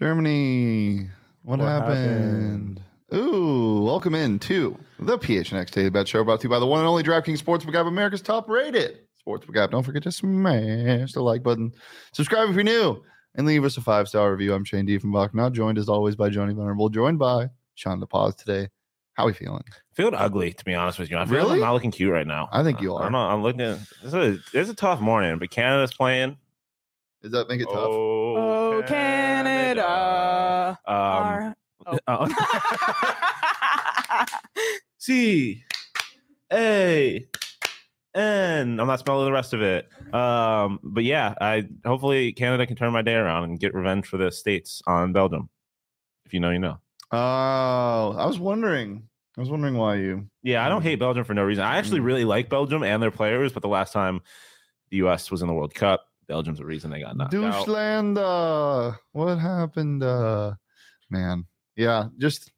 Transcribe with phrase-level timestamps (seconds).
[0.00, 1.10] Germany.
[1.42, 2.82] What, What happened?
[3.14, 6.78] Ooh, welcome in to the PHNX Daily Bet Show brought to you by the one
[6.80, 9.72] and only DraftKings Sportsbook app, America's top rated sportsbook app.
[9.72, 11.72] Don't forget to smash the like button.
[12.14, 13.02] Subscribe if you're new
[13.34, 14.54] and leave us a five star review.
[14.54, 18.68] I'm Shane Diefenbach, Now joined as always by Johnny Venerable, joined by Sean DePaz today.
[19.12, 19.64] How are we feeling?
[19.92, 21.18] feeling ugly to be honest with you.
[21.18, 21.54] I feel like Really?
[21.56, 22.48] I'm not looking cute right now.
[22.50, 23.02] I think you are.
[23.02, 23.10] I are.
[23.10, 23.18] don't know.
[23.18, 23.60] I'm looking.
[24.02, 26.38] It's a, it's a tough morning, but Canada's playing.
[27.22, 27.76] Does that make it tough?
[27.76, 30.78] Oh, Oh, Canada.
[30.86, 31.98] Um, Our- oh.
[32.06, 32.28] uh,
[34.98, 35.64] C
[36.52, 37.26] A
[38.14, 38.80] N.
[38.80, 39.88] I'm not spelling the rest of it.
[40.14, 44.16] Um, but yeah, I hopefully Canada can turn my day around and get revenge for
[44.16, 45.48] the states on Belgium.
[46.26, 46.78] If you know, you know.
[47.12, 47.16] Oh,
[48.18, 49.04] I was wondering.
[49.36, 50.26] I was wondering why you.
[50.42, 51.64] Yeah, I don't hate Belgium for no reason.
[51.64, 52.04] I actually Mm.
[52.04, 54.20] really like Belgium and their players, but the last time
[54.90, 55.30] the U.S.
[55.30, 57.66] was in the World Cup, Belgium's the reason they got knocked out.
[58.16, 60.04] Uh, what happened?
[60.04, 60.54] Uh,
[61.10, 62.52] man, yeah, just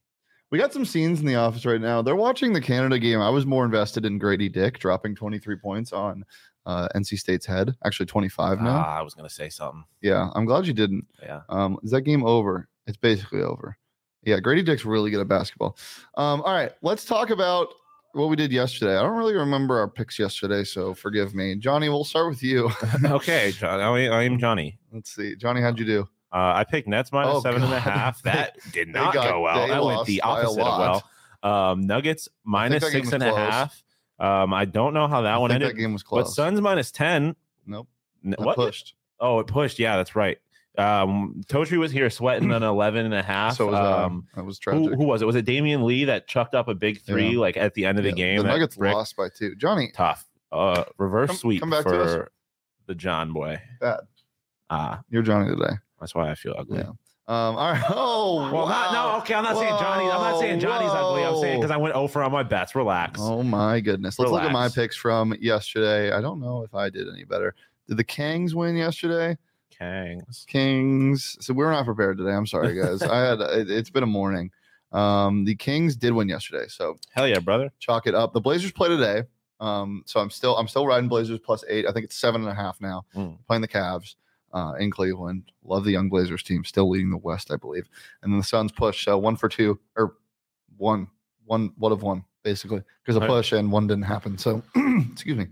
[0.51, 2.03] we got some scenes in the office right now.
[2.03, 3.19] They're watching the Canada game.
[3.19, 6.23] I was more invested in Grady Dick dropping 23 points on
[6.67, 7.75] uh, NC State's head.
[7.83, 8.77] Actually, 25 now.
[8.77, 9.85] Ah, I was gonna say something.
[10.03, 11.07] Yeah, I'm glad you didn't.
[11.23, 11.41] Yeah.
[11.49, 12.69] Um, is that game over?
[12.87, 13.79] It's basically over.
[14.23, 15.79] Yeah, Grady Dick's really good at basketball.
[16.19, 17.69] Um, all right, let's talk about
[18.13, 18.97] what we did yesterday.
[18.97, 21.55] I don't really remember our picks yesterday, so forgive me.
[21.57, 22.71] Johnny, we'll start with you.
[23.05, 24.79] okay, John, I, I am Johnny.
[24.93, 25.35] Let's see.
[25.37, 26.01] Johnny, how'd you do?
[26.33, 28.23] Uh, I picked Nets minus Oh, seven and a half.
[28.25, 29.67] That did not got- go well.
[29.69, 31.03] That went the opposite of
[31.43, 31.51] well.
[31.73, 33.83] Um, Nuggets minus six and a half.
[34.19, 35.77] Um, I don't know how that I one think ended.
[35.77, 36.37] that game was but close.
[36.37, 37.35] Suns minus ten.
[37.67, 37.89] nope.
[38.25, 38.55] N- What?
[38.57, 38.95] pushed.
[39.19, 39.79] Oh, it pushed.
[39.79, 40.39] Yeah, that's right.
[40.79, 43.57] Um, Totri was here sweating an 11 and a half.
[43.57, 44.05] So was I.
[44.05, 44.95] um, That was who, tragic.
[44.99, 45.27] who was it?
[45.27, 47.39] Was it Damion Lee that chucked up a big three Yeah.
[47.41, 48.39] like at the end of the game?
[48.39, 48.95] The Nuggets brick?
[48.95, 49.55] lost by two.
[49.57, 50.27] Johnny, Tough.
[50.51, 52.13] Uh, reverse Come- sweep come back to us.
[52.15, 52.33] for
[52.87, 53.61] the John boy.
[53.81, 54.01] bad.
[54.71, 55.75] Ah, You're Johnny today.
[56.01, 56.79] that's why I feel ugly.
[56.79, 56.89] Yeah.
[57.29, 57.57] Um.
[57.57, 57.83] All right.
[57.91, 58.51] Oh.
[58.53, 58.69] Well, wow.
[58.69, 59.35] not, no, okay.
[59.35, 60.05] I'm not saying Johnny.
[60.05, 61.23] I'm not saying Johnny's ugly.
[61.25, 62.75] I'm saying because I went over on my bets.
[62.75, 63.21] Relax.
[63.23, 64.19] Oh my goodness.
[64.19, 66.11] Let's look at my picks from yesterday.
[66.13, 67.55] I don't know if I did any better.
[67.89, 69.37] Did the Kangs win yesterday?
[69.83, 70.47] Kangs.
[70.47, 71.37] Kings.
[71.41, 72.33] So we're not prepared today.
[72.33, 73.03] I'm sorry, guys.
[73.03, 74.51] I had it, it's been a morning.
[74.93, 77.73] Um, the Kings did win yesterday, so Hell yeah, brother.
[77.79, 78.33] chalk it up.
[78.33, 79.25] The Blazers play today.
[79.61, 81.87] Um, so I'm still I'm still riding Blazers plus eight.
[81.87, 83.05] I think it's seven and a half now.
[83.15, 83.39] Mm.
[83.47, 84.17] Playing the Cavs
[84.53, 85.51] uh, in Cleveland.
[85.65, 87.89] Love the young Blazers team, still leading the West, I believe.
[88.23, 90.17] And then the Suns push uh, one for two or
[90.77, 91.09] one
[91.45, 94.37] one one of one basically because a push and one didn't happen.
[94.37, 94.63] So
[95.13, 95.47] excuse me,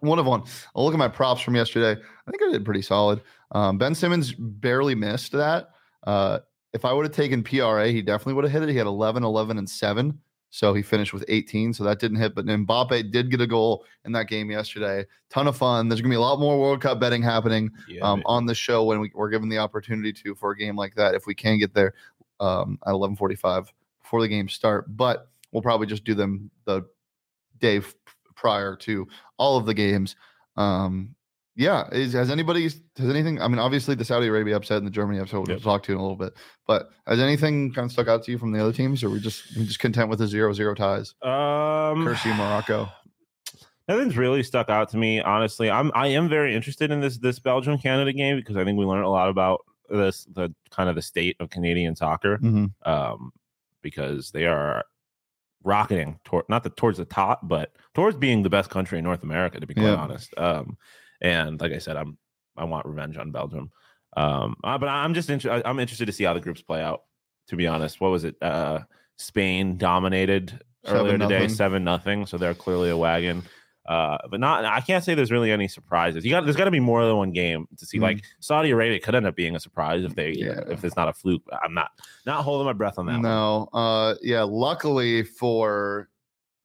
[0.00, 0.42] one of one.
[0.74, 2.00] I'll look at my props from yesterday.
[2.26, 3.20] I think I did pretty solid.
[3.52, 5.70] Um, ben Simmons barely missed that.
[6.04, 6.40] Uh,
[6.72, 8.68] if I would have taken PRA, he definitely would have hit it.
[8.68, 10.18] He had 11, 11, and 7.
[10.50, 11.72] So he finished with 18.
[11.74, 12.34] So that didn't hit.
[12.34, 15.06] But Mbappe did get a goal in that game yesterday.
[15.30, 15.88] Ton of fun.
[15.88, 18.54] There's going to be a lot more World Cup betting happening Yeah, um, on the
[18.54, 21.34] show when we, we're given the opportunity to for a game like that if we
[21.34, 21.94] can get there
[22.40, 23.68] um, at 11:45
[24.02, 24.96] before the game start.
[24.96, 26.82] But we'll probably just do them the
[27.60, 27.80] day
[28.34, 29.06] prior to
[29.38, 30.16] all of the games.
[30.56, 31.14] Um,
[31.56, 33.40] yeah, is, has anybody has anything?
[33.40, 35.62] I mean, obviously the Saudi Arabia upset and the Germany upset we'll Yep.
[35.62, 36.32] talk to in a little bit.
[36.66, 39.20] But has anything kind of stuck out to you from the other teams, or we
[39.20, 41.14] just we just content with the zero zero ties?
[41.22, 42.88] um, Curse you, Morocco.
[43.88, 45.68] Nothing's really stuck out to me, honestly.
[45.70, 48.84] I'm I am very interested in this this Belgium Canada game because I think we
[48.84, 52.38] learned a lot about this the kind of the state of Canadian soccer.
[52.38, 52.70] Mhm.
[52.86, 53.32] Um,
[53.82, 54.84] because they are
[55.62, 59.22] rocketing toward not the towards the top, but towards being the best country in North
[59.22, 59.94] America, to be quite Yeah.
[59.96, 60.32] honest.
[60.38, 60.76] Um,
[61.20, 62.16] and like I said, I'm
[62.56, 63.70] I want revenge on Belgium.
[64.16, 67.02] Um, uh, but I'm just inter- I'm interested to see how the groups play out.
[67.48, 68.36] To be honest, what was it?
[68.42, 68.80] Uh,
[69.18, 71.48] Spain dominated earlier Seven today, nothing.
[71.54, 72.26] seven nothing.
[72.26, 73.42] So they're clearly a wagon.
[73.90, 74.64] Uh, but not.
[74.64, 76.24] I can't say there's really any surprises.
[76.24, 77.98] You got there's got to be more than one game to see.
[77.98, 78.02] Mhm.
[78.02, 80.60] Like Saudi Arabia could end up being a surprise if they Yeah.
[80.68, 81.42] if it's not a fluke.
[81.64, 81.90] I'm not
[82.24, 83.14] not holding my breath on that.
[83.14, 83.22] one.
[83.22, 84.42] No, uh, yeah.
[84.44, 86.08] Luckily for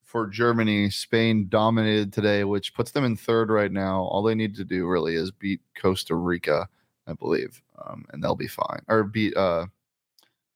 [0.03, 4.03] for Germany, Spain dominated today, which puts them in third right now.
[4.03, 6.69] All they need to do really is beat Costa Rica,
[7.07, 8.81] I believe, um, and they'll be fine.
[8.87, 9.65] Or beat, uh,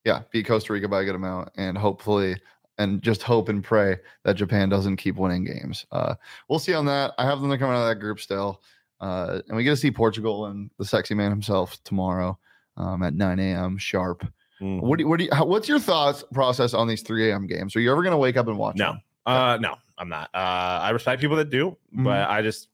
[0.06, 2.38] yeah, beat Costa Rica by a good amount, and hopefully
[2.80, 5.86] and just hope and pray that Japan doesn't keep winning games.
[5.92, 6.16] Uh,
[6.48, 7.14] we'll see on that.
[7.20, 8.62] I have them coming out of that group still.
[9.02, 12.38] Uh, and we get to see Portugal and the sexy man himself tomorrow
[12.78, 13.78] um, at 9 a.m.
[13.78, 14.26] sharp.
[14.62, 14.81] Mm.
[14.81, 17.48] What do you, what do you, how, what's your thoughts process on these 3 a.m.
[17.48, 17.76] games?
[17.76, 18.76] Are you ever going to wake up and watch?
[18.78, 19.02] No, them?
[19.26, 20.30] uh, no, I'm not.
[20.34, 20.38] Uh,
[20.81, 22.04] I respect people that do, Mhm.
[22.06, 22.68] but I just,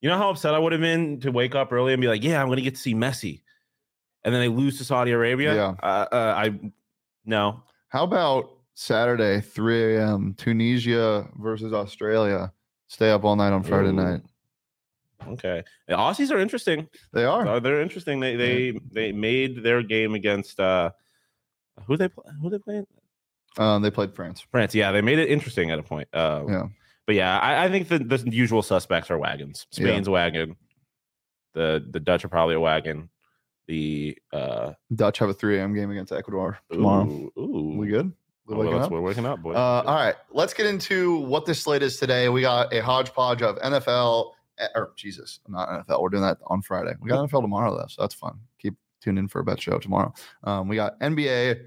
[0.00, 2.24] you know, how upset I would have been to wake up early and be like,
[2.24, 3.42] "Yeah, I'm going to get to see Messi,"
[4.24, 5.54] and then they lose to Saudi Arabia.
[5.54, 5.74] Yeah.
[5.82, 6.58] Uh, uh, I
[7.24, 7.62] no.
[7.88, 10.34] How about Saturday, 3 a.m.
[10.38, 12.50] Tunisia versus Australia?
[12.88, 13.92] Stay up all night on Friday Ooh.
[13.92, 14.22] night.
[15.28, 16.88] Okay, the Aussies are interesting.
[17.12, 17.60] They are.
[17.60, 18.20] They're interesting.
[18.20, 20.92] They they they made their game against uh,
[21.86, 22.86] who they play, who they playing
[23.58, 24.46] Um, they played France.
[24.50, 24.74] France.
[24.74, 26.08] Yeah, they made it interesting at a point.
[26.14, 26.66] Uh, Yeah.
[27.06, 29.66] But yeah, I, I think the, the usual suspects are wagons.
[29.70, 30.56] Spain's a wagon.
[31.52, 33.10] The the Dutch are probably a wagon.
[33.66, 35.74] The uh Dutch have a 3 a.m.
[35.74, 37.06] game against Ecuador tomorrow.
[37.06, 37.76] Ooh, ooh.
[37.76, 38.14] We good?
[38.50, 38.92] We Oh, waking let's- up?
[38.92, 39.56] We're waking up, boys.
[39.56, 42.28] Uh, all right, let's get into what this slate is today.
[42.28, 46.02] We got a hodgepodge of NFL, eh, or Jesus, not NFL.
[46.02, 46.94] We're doing that on Friday.
[47.00, 48.40] We got NFL tomorrow though, so that's fun.
[48.58, 50.12] Keep tuned in for a bet show tomorrow.
[50.44, 51.60] Um, we got NBA,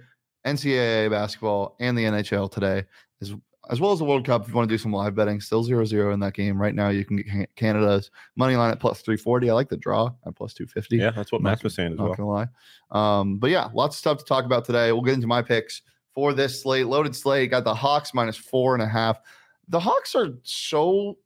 [0.46, 2.84] NCAA basketball, and the NHL today,
[3.22, 3.34] as
[3.70, 4.42] as well as the World Cup.
[4.42, 6.90] If you want to do some live betting, still 0-0 in that game right now.
[6.90, 9.50] You can get Canada's money line at plus three forty.
[9.50, 10.98] I like the draw at plus two fifty.
[10.98, 12.16] yeah, that's what Max was saying as Not well.
[12.16, 13.20] gonna lie.
[13.22, 14.92] Um, but yeah, lots of stuff to talk about today.
[14.92, 15.82] We'll get into my picks
[16.14, 16.88] for this slate.
[16.88, 17.52] Loaded slate.
[17.52, 19.20] Got the Hawks minus four and a half.
[19.70, 21.18] The Hawks are so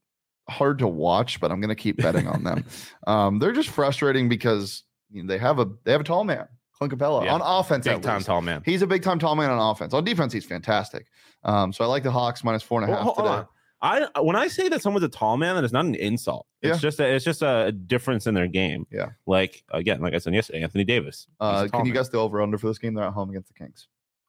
[0.49, 2.63] hard to watch, but I'm gonna keep betting on them.
[3.07, 6.45] Um, they're just frustrating because you know, they have a they have a tall man,
[6.73, 7.85] Clint Capela, Yeah, on offense.
[7.85, 8.27] Big at time least.
[8.27, 8.61] tall man.
[8.65, 9.93] He's a big time tall man on offense.
[9.93, 11.07] On defense, he's fantastic.
[11.43, 13.27] Um, so I like the Hawks minus four and a half today.
[13.29, 13.47] on.
[13.81, 16.47] I when I say that someone's a tall man, that is not an insult.
[16.61, 16.81] It's Yeah.
[16.81, 18.85] just a, it's just a difference in their game.
[18.91, 19.09] Yeah.
[19.25, 21.27] Like again, like I said yesterday, Anthony Davis.
[21.39, 21.93] Uh, can you man.
[21.93, 22.93] guess the over under for this game?
[22.95, 23.87] They're at home against the Kings.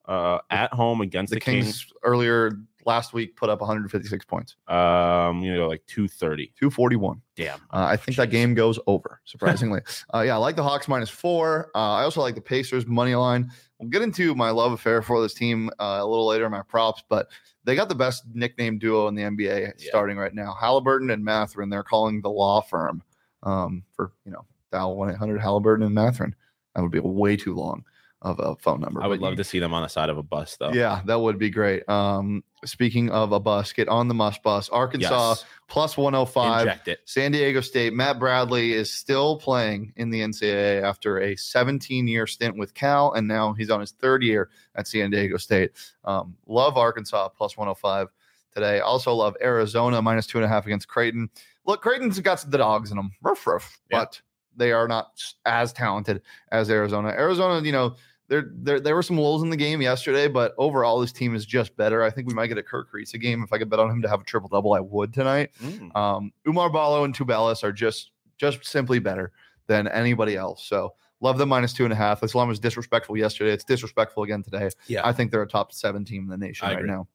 [0.09, 2.53] Uh at home against The, the, Kings, Kings, earlier
[2.87, 6.47] last week put up 156 points, um, you know, like 230.
[6.59, 7.21] 241.
[7.37, 7.59] Damn.
[7.71, 9.81] Uh, I think that game goes over, surprisingly.
[10.15, 11.71] uh, yeah, I like the Hawks minus four.
[11.75, 13.51] Uh, I also like the Pacers money line.
[13.79, 16.63] We'll get into my love affair for this team uh, a little later, in my
[16.63, 17.29] props, but
[17.65, 19.89] they got the best nickname duo in the NBA Yeah.
[19.91, 20.57] starting right now.
[20.59, 21.69] Halliburton and Mathurin.
[21.69, 23.03] They're calling the law firm
[23.43, 26.35] um, for, you know, dial 1 800 Halliburton and Mathurin.
[26.75, 27.85] That would be way too long
[28.23, 29.03] of a phone number.
[29.03, 30.73] I would love you- to see them on the side of a bus though.
[30.73, 31.89] Yeah, that would be great.
[31.89, 34.69] Um, speaking of a bus, get on the must bus.
[34.71, 35.45] Arkansas Yes.
[35.69, 36.63] plus 105.
[36.67, 37.01] Inject it.
[37.05, 42.27] San Diego State, Matt Bradley is still playing in the NCAA after a 17 year
[42.27, 45.71] stint with Cal, and now he's on his third year at San Diego State.
[46.05, 48.09] Um, love Arkansas plus 105
[48.53, 48.81] today.
[48.81, 51.31] Also love Arizona minus two and a half against Creighton.
[51.67, 53.99] Look, Creighton's got the dogs in them, ruff, ruff, Yeah.
[54.01, 54.21] but
[54.59, 56.23] they are not as talented
[56.53, 57.09] as Arizona.
[57.09, 57.97] Arizona, you know,
[58.29, 61.47] there, there there were some lulls in the game yesterday, but overall, this team is
[61.47, 62.03] just better.
[62.03, 63.43] I think we might get a Kerr Kriisa game.
[63.43, 65.51] If I could bet on him to have a triple double, I would tonight.
[65.63, 65.97] Mm.
[65.97, 69.33] Um, Oumar Ballo and Tubelis are just just simply better
[69.67, 70.65] than anybody else.
[70.65, 72.23] So love them minus two and a half.
[72.23, 73.53] Islam was disrespectful yesterday.
[73.53, 74.71] It's disrespectful again today.
[74.87, 75.07] Yeah.
[75.07, 76.91] I think they're a top seven team in the nation I right agree.
[76.91, 77.09] now.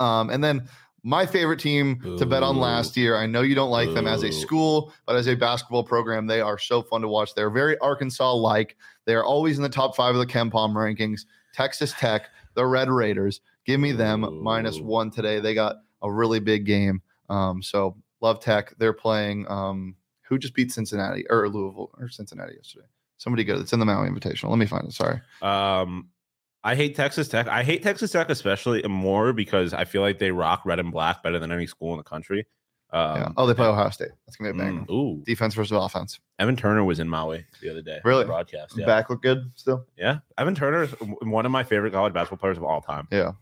[0.00, 0.68] Um, and then
[1.04, 3.16] my favorite team to bet on last year.
[3.16, 6.40] I know you don't like them as a school, but as a basketball program, they
[6.40, 7.34] are so fun to watch.
[7.34, 8.76] They're very Arkansas like.
[9.04, 11.26] They are always in the top five of the KenPom rankings.
[11.52, 13.42] Texas Tech, the Red Raiders.
[13.66, 14.42] Give me them Ooh.
[14.82, 15.40] one today.
[15.40, 17.02] They got a really big game.
[17.28, 18.74] Um, so love Tech.
[18.78, 19.46] They're playing.
[19.48, 22.86] Um, who just beat Cincinnati or Louisville or Cincinnati yesterday?
[23.18, 23.60] Somebody good.
[23.60, 24.48] It's in the Maui Invitational.
[24.48, 24.92] Let me find it.
[24.92, 25.20] Sorry.
[25.42, 26.08] Um,
[26.64, 27.46] I hate Texas Tech.
[27.46, 31.22] I hate Texas Tech especially more because I feel like they rock red and black
[31.22, 32.46] better than any school in the country.
[32.90, 33.28] Um, yeah.
[33.36, 34.10] Oh, they play Ohio State.
[34.26, 34.80] That's gonna be a banger.
[34.82, 36.20] mm, ooh, Defense versus offense.
[36.38, 38.00] Evan Turner was in Maui the other day.
[38.04, 38.24] Really?
[38.24, 38.76] Broadcast.
[38.78, 38.86] Yeah.
[38.86, 39.86] Back look good still.
[39.98, 40.18] Yeah.
[40.38, 40.92] Evan Turner is
[41.22, 43.08] one of my favorite college basketball players of all time.
[43.10, 43.32] Yeah.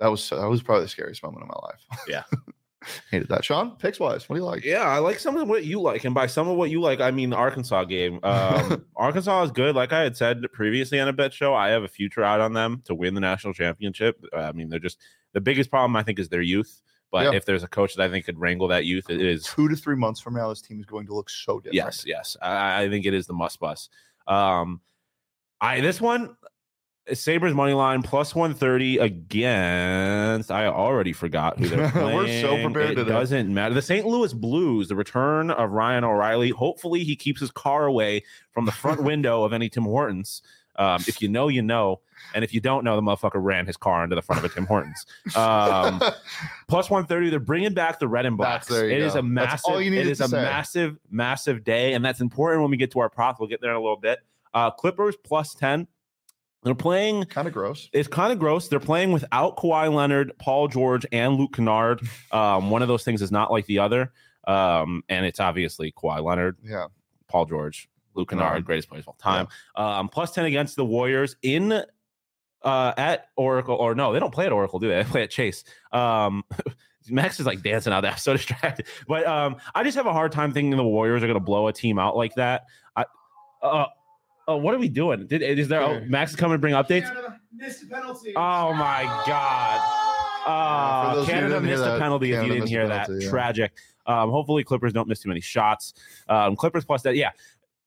[0.00, 2.06] That was that was probably the scariest moment of my life.
[2.08, 2.24] Yeah.
[3.10, 3.44] Hated that.
[3.44, 4.64] Sean, picks wise, what do you like?
[4.64, 7.00] Yeah, I like some of what you like, and by some of what you like,
[7.00, 8.18] I mean the Arkansas game.
[8.24, 9.74] Um, Arkansas is good.
[9.76, 12.52] Like I had said previously on a bet show, I have a future out on
[12.52, 14.22] them to win the national championship.
[14.36, 14.98] I mean, they're just
[15.32, 16.80] the biggest problem I think is their youth.
[17.10, 17.36] But Yeah.
[17.36, 19.76] if there's a coach that I think could wrangle that youth, it is Two to
[19.76, 21.74] three months from now, this team is going to look so different.
[21.74, 22.36] yes, yes.
[22.40, 23.88] I, I think it is the must bus.
[24.26, 24.80] Um,
[25.60, 26.36] I this one
[27.12, 30.50] Sabres money line plus 130 against.
[30.50, 32.16] I already forgot who they're playing.
[32.16, 33.74] We're so prepared It doesn't matter.
[33.74, 34.06] The St.
[34.06, 36.50] Louis Blues, the return of Ryan O'Reilly.
[36.50, 40.42] Hopefully, he keeps his car away from the front window of any Tim Hortons.
[40.76, 42.00] Um, if you know, you know.
[42.34, 44.54] And if you don't know, the motherfucker ran his car into the front of a
[44.54, 45.04] Tim Hortons.
[45.36, 45.98] Um,
[46.68, 47.30] plus 130.
[47.30, 48.80] They're bringing back the red and That's- blacks.
[48.80, 49.18] there you It is go.
[49.18, 49.92] a That's massive.
[49.92, 50.36] it is a say.
[50.42, 53.40] massive, massive day, and that's important when we get to our props.
[53.40, 54.20] We'll get there in a little bit.
[54.54, 55.88] Uh, Clippers plus 10.
[56.64, 57.88] They're playing Kind of gross.
[57.92, 58.68] it's kind of gross.
[58.68, 62.00] They're playing without Kawhi Leonard, Paul George, and Luke Kennard.
[62.32, 64.12] Um, one of those things is not like the other.
[64.46, 66.86] Um, and it's obviously Kawhi Leonard, Yeah.
[67.28, 68.64] Paul George, Luke Kennard, Kennard.
[68.64, 69.48] greatest players of all time.
[69.76, 71.82] Um, plus 10 against the Warriors in
[72.64, 75.02] uh at Oracle, or no, they don't play at Oracle, do they?
[75.02, 75.64] They play at Chase.
[75.92, 76.44] Um
[77.10, 78.12] Max is like dancing out there.
[78.12, 78.86] I'm so distracted.
[79.08, 81.72] But um, I just have a hard time thinking the Warriors are gonna blow a
[81.72, 82.66] team out like that.
[82.94, 83.04] I
[83.62, 83.86] uh
[84.48, 85.26] uh, what are we doing?
[85.26, 87.10] Did is there oh, Max is coming to bring updates?
[87.54, 88.32] Missed a penalty.
[88.36, 89.80] Oh my god.
[90.44, 93.08] Yeah, Uh, those Canada missed a that, penalty if you didn't missed a hear that.
[93.10, 93.30] yeah.
[93.30, 93.72] Tragic.
[94.06, 95.94] Um, hopefully Clippers don't miss too many shots.
[96.28, 97.30] Um, Clippers plus that, yeah.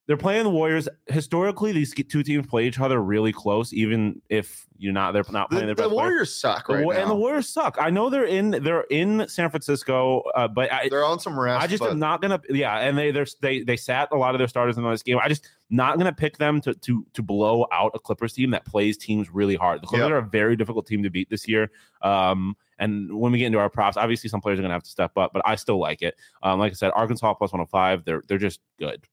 [0.06, 0.88] They're playing the Warriors.
[1.08, 5.50] Historically, these two teams play each other really close, even if you're not they're not
[5.50, 6.08] playing The, their the player.
[6.10, 7.00] Warriors suck right Wa- now.
[7.00, 7.76] and the Warriors suck.
[7.80, 11.60] I know they're in they're in San Francisco, uh, but I, They're on some rest.
[11.60, 12.40] I just but am not gonna.
[12.48, 15.18] Yeah, and they they're, they they sat a lot of their starters in this game.
[15.20, 18.64] I just not gonna pick them to to to blow out a Clippers team that
[18.64, 19.82] plays teams really hard.
[19.82, 20.12] The Clippers Yep.
[20.12, 21.68] are a very difficult team to beat this year.
[22.02, 24.90] Um, and when we get into our props, obviously some players are gonna have to
[24.90, 26.14] step up, but I still like it.
[26.44, 28.04] Um, like I said, Arkansas plus one hundred five.
[28.04, 29.04] They're they're just good.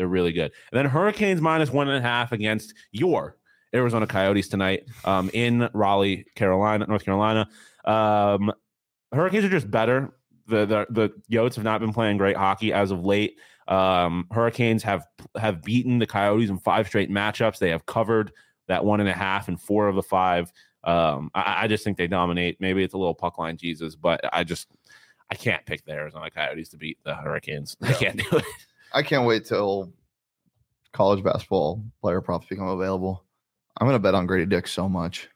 [0.00, 0.50] They're really good.
[0.72, 3.36] And then Hurricanes minus one and a half against your
[3.74, 7.46] Arizona Coyotes tonight um, in Raleigh, Carolina, North Carolina.
[7.84, 8.50] Um,
[9.12, 10.14] Hurricanes are just better.
[10.46, 13.38] The, the the Yotes have not been playing great hockey as of late.
[13.68, 15.04] Um, Hurricanes have
[15.36, 17.58] have beaten the Coyotes in five straight matchups.
[17.58, 18.32] They have covered
[18.68, 20.50] that one and a half in four of the five.
[20.82, 22.58] Um, I, I just think they dominate.
[22.58, 24.68] Maybe it's a little puck line Jesus, but I just
[25.30, 27.76] I can't pick the Arizona Coyotes to beat the Hurricanes.
[27.82, 28.44] I can't do it.
[28.92, 29.92] I can't wait till
[30.92, 33.24] college basketball player props become available.
[33.80, 35.28] I'm gonna bet on Grady Dick so much.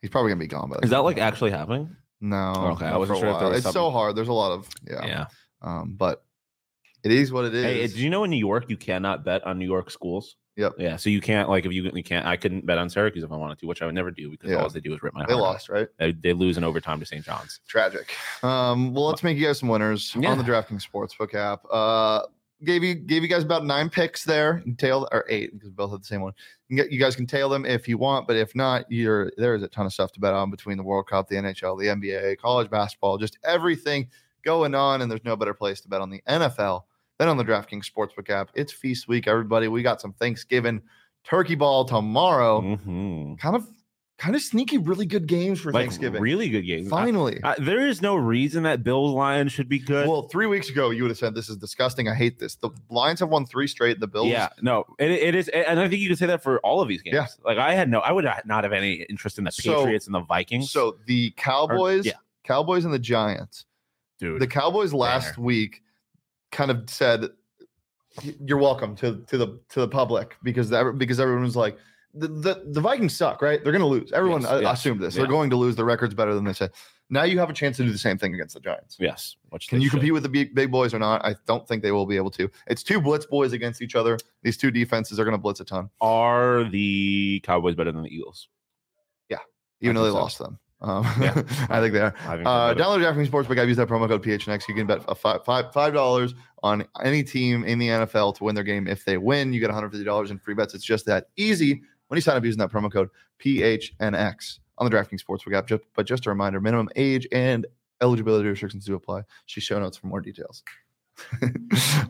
[0.00, 0.76] He's probably gonna be gone by.
[0.76, 1.96] the Is that like actually happening?
[2.20, 2.52] No.
[2.72, 4.16] Okay, I wasn't sure if there was It's so hard.
[4.16, 5.06] There's a lot of yeah.
[5.06, 5.26] Yeah.
[5.62, 6.24] Um, but
[7.02, 7.64] it is what it is.
[7.64, 10.36] Hey, did you know in New York you cannot bet on New York schools?
[10.56, 10.74] Yep.
[10.78, 12.24] Yeah, so you can't like if you you can't.
[12.26, 14.50] I couldn't bet on Syracuse if I wanted to, which I would never do because
[14.50, 14.62] Yeah.
[14.62, 15.26] all they do is rip my.
[15.26, 15.52] they heart out.
[15.52, 15.88] lost, right?
[15.98, 17.24] They, they lose in overtime to St.
[17.24, 17.58] John's.
[17.66, 18.14] Tragic.
[18.44, 20.30] Um, well, let's make you guys some winners Yeah.
[20.30, 21.64] on the DraftKings Sportsbook app.
[21.72, 22.22] Uh,
[22.64, 24.58] gave you gave you guys about nine picks there.
[24.58, 26.32] You can tail or eight because we both had the same one.
[26.68, 29.54] You, get, you guys can tail them if you want, but if not, you're there
[29.54, 31.86] is a ton of stuff to bet on between the World Cup, the NHL, the
[31.86, 34.08] NBA, college basketball, just everything
[34.44, 35.02] going on.
[35.02, 36.82] And there's no better place to bet on the NFL
[37.18, 38.50] than on the DraftKings Sportsbook app.
[38.54, 39.68] It's feast week, everybody.
[39.68, 40.82] We got some Thanksgiving
[41.24, 42.60] turkey ball tomorrow.
[42.60, 43.38] Mhm.
[43.38, 43.68] Kind of
[44.16, 46.22] kind of sneaky, really good games for Like Thanksgiving.
[46.22, 46.88] really good games.
[46.88, 47.40] Finally.
[47.42, 50.08] I- there is no reason that Bills Lions should be good.
[50.08, 52.08] Well, three weeks ago, you would have said this is disgusting.
[52.08, 52.54] I hate this.
[52.54, 53.98] The Lions have won three straight.
[53.98, 56.60] The Bills, yeah, no, it, it is, and I think you could say that for
[56.60, 57.14] all of these games.
[57.14, 57.26] Yeah.
[57.44, 60.14] Like I had no, I would not have any interest in the So- Patriots and
[60.14, 60.70] the Vikings.
[60.70, 62.12] So the Cowboys, yeah.
[62.44, 63.64] Cowboys and the Giants.
[64.20, 65.82] dude, The Cowboys last week
[66.52, 67.30] kind of said,
[68.46, 71.76] "You're welcome to to the to the public," because that, because everyone was like,
[72.14, 73.62] the, the the Vikings suck, right?
[73.62, 74.12] They're going to lose.
[74.12, 75.14] Everyone Yes, yes, assumed this.
[75.14, 75.22] yeah.
[75.22, 75.76] They're going to lose.
[75.76, 76.70] The record's better than they said.
[77.10, 78.96] Now you have a chance to do the same thing against the Giants.
[78.98, 79.36] yes,
[79.68, 79.98] Can you should.
[79.98, 81.22] compete with the big, big boys or not?
[81.24, 82.50] I don't think they will be able to.
[82.66, 84.16] It's two blitz boys against each other.
[84.42, 85.90] These two defenses are going to blitz a ton.
[86.00, 88.48] Are the Cowboys better than the Eagles?
[89.28, 89.38] Yeah.
[89.82, 90.14] Even though they so.
[90.14, 90.58] lost them.
[90.80, 91.34] Um, Yeah.
[91.68, 92.10] I think they are.
[92.12, 93.60] Think Uh, download DraftKings Sportsbook.
[93.60, 94.66] I use that promo code PHNX.
[94.68, 98.44] You can bet a five, five, five dollars on any team in the NFL to
[98.44, 98.86] win their game.
[98.88, 100.72] If they win, you get $150 in free bets.
[100.72, 104.96] It's just that easy when you sign up using that promo code PHNX on the
[104.96, 105.66] DraftKings Sportsbook app.
[105.66, 107.66] Just, but just a reminder: minimum age and
[108.00, 109.22] eligibility restrictions do apply.
[109.46, 110.62] See show notes for more details.
[111.42, 111.50] you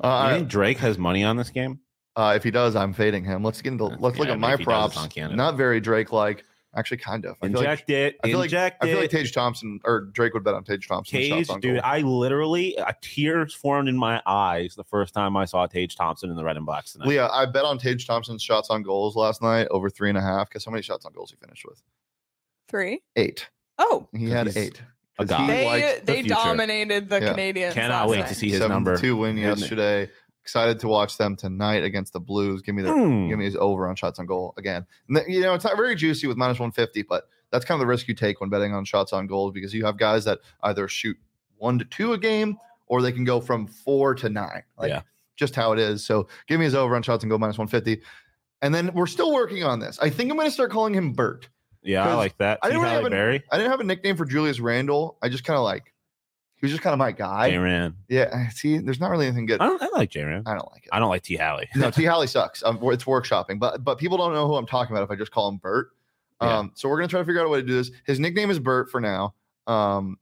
[0.00, 1.80] uh, think Drake has money on this game?
[2.16, 3.42] uh, if he does, I'm fading him.
[3.42, 5.16] Let's get into let's look yeah, at but my does, props.
[5.16, 6.44] Not very Drake like.
[6.76, 7.36] Actually, kind of.
[7.42, 8.16] I feel like Inject it.
[8.24, 9.10] I feel like inject I feel like.
[9.10, 11.18] Tage Thompson or Drake would bet on Tage Thompson.
[11.18, 11.82] Tage, shots on dude, goal.
[11.84, 16.30] I literally uh, tears formed in my eyes the first time I saw Tage Thompson
[16.30, 17.08] in the red and blacks tonight.
[17.08, 20.22] Leah, I bet on Tage Thompson's shots on goals last night over three and a
[20.22, 20.50] half.
[20.50, 21.80] Guess how many shots on goals he finished with?
[22.68, 23.02] Three.
[23.16, 23.48] Eight.
[23.78, 24.80] Oh, He had eight.
[25.18, 25.40] a 'Cause god.
[25.50, 27.30] he they the dominated the Yeah.
[27.30, 27.74] Canadians.
[27.74, 28.28] Cannot wait night.
[28.28, 28.96] to see his seven number.
[28.96, 30.10] two win And- yesterday.
[30.44, 32.60] Excited to watch them tonight against the Blues.
[32.60, 33.28] Give me the Hmm.
[33.30, 34.84] give me his over on shots on goal again.
[35.08, 37.80] And th- you know, it's not very juicy with minus 150, but that's kind of
[37.80, 40.40] the risk you take when betting on shots on goals because you have guys that
[40.64, 41.16] either shoot
[41.56, 42.58] one to two a game
[42.88, 44.62] or they can go from four to nine.
[44.78, 45.00] Like Yeah.
[45.36, 46.04] just how it is.
[46.04, 48.02] So give me his over on shots on goal minus 150.
[48.60, 49.98] And then we're still working on this.
[49.98, 51.48] I think I'm going to start calling him Bert.
[51.82, 52.58] Yeah, I like that.
[52.62, 53.42] I didn't really have a-.
[53.50, 55.16] I didn't have a nickname for Julius Randle.
[55.22, 55.93] I just kind of like,
[56.64, 57.50] was just kind of my guy.
[57.50, 57.94] J Ran.
[58.08, 58.48] Yeah.
[58.50, 59.60] See, there's not really anything good.
[59.60, 59.82] I don't.
[59.82, 60.42] I like J Ran.
[60.46, 60.90] I don't like it.
[60.92, 61.36] I don't like T.
[61.36, 61.64] Halle.
[61.76, 62.04] no, T.
[62.04, 62.62] Halley sucks.
[62.62, 65.30] Um, it's workshopping, but but people don't know who I'm talking about if I just
[65.30, 65.90] call him Bert.
[66.40, 66.58] Yeah.
[66.58, 67.90] Um, so we're gonna try to figure out a way to do this.
[68.06, 69.34] His nickname is Bert for now.
[69.66, 70.18] Um,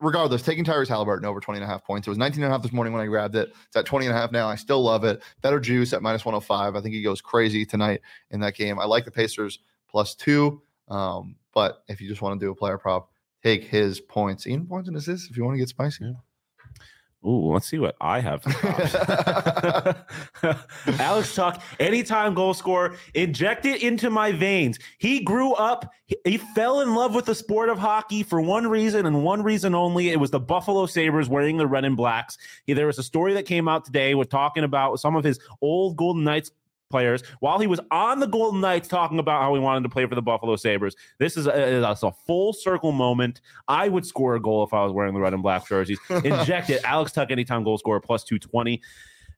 [0.00, 2.06] regardless, taking Tyrese Halliburton over 20 and a half points.
[2.06, 3.52] It was 19 and a half this morning when I grabbed it.
[3.66, 4.48] It's at 20 and a half now.
[4.48, 5.22] I still love it.
[5.40, 6.74] Better juice at minus 105.
[6.74, 8.00] I think he goes crazy tonight
[8.30, 8.78] in that game.
[8.78, 10.60] I like the Pacers plus two.
[10.88, 13.11] Um, but if you just want to do a player prop,
[13.42, 16.04] take his points, even points and assists if you want to get spicy.
[16.04, 16.12] Yeah.
[17.24, 18.42] Ooh, let's see what I have.
[20.98, 24.80] Alex Tuch, anytime goal scorer, inject it into my veins.
[24.98, 28.66] He grew up, he, he fell in love with the sport of hockey for one
[28.66, 30.08] reason and one reason only.
[30.08, 32.38] It was the Buffalo Sabres wearing the red and blacks.
[32.64, 35.38] He, there was a story that came out today with talking about some of his
[35.60, 36.50] old Golden Knights
[36.92, 40.06] players while he was on the Golden Knights talking about how he wanted to play
[40.06, 40.94] for the Buffalo Sabres.
[41.18, 43.40] This is a, is a full circle moment.
[43.66, 45.98] I would score a goal if I was wearing the red and black jerseys.
[46.08, 46.82] Inject it.
[46.84, 48.80] Alex Tuch, anytime goal scorer, plus 220.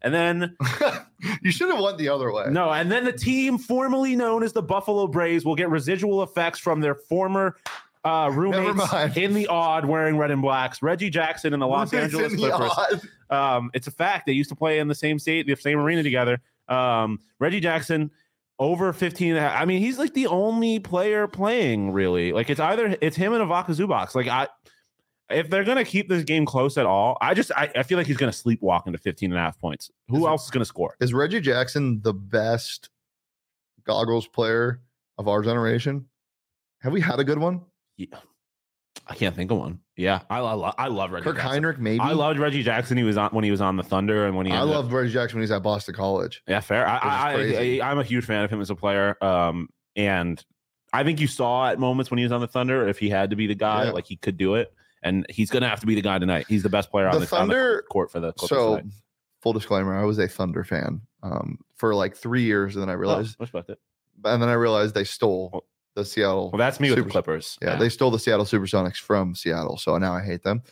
[0.02, 0.56] And then,
[1.42, 2.44] you should have went the other way.
[2.50, 6.58] no, and then the team formerly known as the Buffalo Braves will get residual effects
[6.58, 7.56] from their former
[8.04, 10.82] uh, roommates in the odd wearing red and blacks.
[10.82, 12.72] Reggie Jackson and the Los Angeles Clippers.
[13.30, 14.26] Um, it's a fact.
[14.26, 16.40] They used to play in the same state, the same arena together.
[16.68, 18.10] Um, Reggie Jackson
[18.58, 19.60] over 15 and a half.
[19.60, 22.32] I mean, he's like the only player playing really.
[22.32, 24.14] Like it's either it's him and Ivica Zubac's.
[24.14, 24.48] Like I
[25.30, 28.06] if they're gonna keep this game close at all, I just I, I feel like
[28.06, 29.90] he's gonna sleepwalk into 15 and a half points.
[30.08, 30.96] Who Is else is gonna score?
[31.00, 32.90] Is Reggie Jackson the best
[33.84, 34.80] goggles player
[35.18, 36.06] of our generation?
[36.80, 37.62] Have we had a good one?
[37.96, 38.18] Yeah.
[39.06, 39.80] I can't think of one.
[39.96, 41.62] Yeah, I, I, I love Reggie Kirk Jackson.
[41.62, 42.00] Hinrich, maybe.
[42.00, 42.96] I loved Reggie Jackson.
[42.96, 44.84] He was on when he was on the Thunder and when he I ended up-
[44.84, 46.42] love Reggie Jackson when he's at Boston College.
[46.48, 46.86] Yeah, fair.
[46.86, 49.16] I, I, I I'm a huge fan of him as a player.
[49.22, 50.42] Um, and
[50.92, 53.30] I think you saw at moments when he was on the Thunder, if he had
[53.30, 53.90] to be the guy, Yeah.
[53.90, 54.72] like he could do it.
[55.02, 56.46] And he's gonna have to be the guy tonight.
[56.48, 58.76] He's the best player on The the, on the Thunder- court for the Clippers So,
[58.76, 58.92] tonight.
[59.42, 62.94] full disclaimer, I was a Thunder fan um, for like three years, and then I
[62.94, 63.78] Oh, realized, respect it.
[64.24, 66.50] and then I realized they stole Well- the Seattle.
[66.52, 67.58] Well, that's me with the Clippers.
[67.62, 70.62] yeah, they stole the Seattle SuperSonics from Seattle, so now I hate them.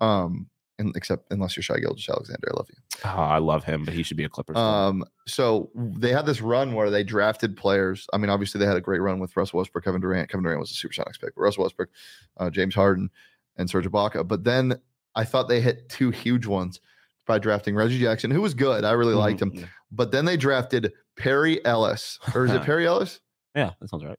[0.00, 0.48] Um,
[0.78, 2.76] and except unless you're Shai Gilgeous-Alexander, I love you.
[3.04, 4.56] Oh, I love him, but he should be a Clippers.
[4.56, 8.06] Um, so they had this run where they drafted players.
[8.12, 10.28] I mean, obviously they had a great run with Russell Westbrook, Kevin Durant.
[10.30, 11.90] Kevin Durant was a Supersonics pick, but Russell Westbrook,
[12.38, 13.10] uh, James Harden,
[13.56, 14.26] and Serge Ibaka.
[14.26, 14.74] But then
[15.14, 16.80] I thought they hit two huge ones
[17.26, 18.82] by drafting Reggie Jackson, who was good.
[18.84, 19.52] I really liked him.
[19.52, 19.68] Mhm.
[19.92, 23.20] But then they drafted Perry Ellis, or is it Perry Ellis?
[23.54, 24.18] Yeah, that sounds right.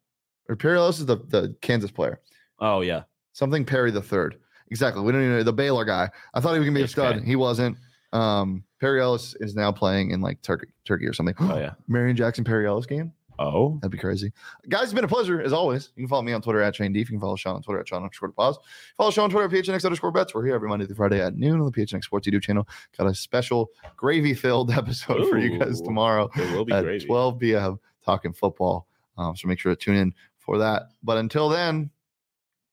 [0.50, 2.20] Ellis is the, the Kansas player.
[2.60, 3.04] Oh yeah,
[3.34, 4.38] Something Perry the third.
[4.70, 5.04] Exactly.
[5.04, 6.10] We don't even know the Baylor guy.
[6.34, 7.18] I thought he was gonna be a stud.
[7.18, 7.26] okay.
[7.26, 7.78] He wasn't.
[8.12, 11.36] Um, Perry Ellis is now playing in like Turkey, Turkey or something.
[11.40, 11.74] oh yeah.
[11.88, 13.12] Marion Jackson Perry Ellis game.
[13.40, 14.32] Oh, That'd be crazy.
[14.70, 15.90] Guys, it's been a pleasure as always.
[15.96, 17.10] You can follow me on Twitter at Shane Deef.
[17.10, 18.60] You can follow Sean on Twitter at Sean underscore pause.
[18.96, 20.36] Follow Sean on Twitter at PHNX underscore bets.
[20.36, 22.68] We're here every Monday through Friday at noon on the PHNX Sports YouTube channel.
[22.96, 27.06] Got a special gravy filled episode for you guys tomorrow it will be at gravy.
[27.06, 27.80] 12 p.m.
[28.06, 28.88] talking football.
[29.18, 30.14] Um, so make sure to tune in
[30.46, 30.90] for that.
[31.02, 31.90] But until then,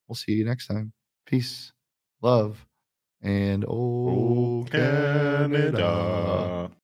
[0.07, 0.93] we'll see you next time.
[1.25, 1.71] Peace,
[2.21, 2.65] love,
[3.21, 6.71] and oh, Oh, Canada.